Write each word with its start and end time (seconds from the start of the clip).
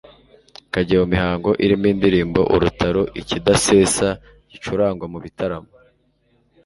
kajya 0.71 0.95
mu 1.01 1.07
mihango 1.13 1.49
irimo 1.63 1.85
indirimbo 1.93 2.39
-Urutaro 2.47 3.01
:Ikidasesa 3.19 4.07
gicurangwa 4.51 5.05
mu 5.13 5.17
bitaramo. 5.23 5.71